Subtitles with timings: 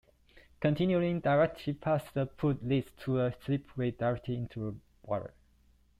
[0.59, 5.35] Continuing directly past the put leads to a slipway directly into the water.